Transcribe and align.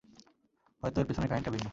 হয়তো, 0.83 0.97
এর 1.01 1.07
পেছনের 1.07 1.29
কাহিনীটা 1.29 1.51
ভিন্ন! 1.53 1.67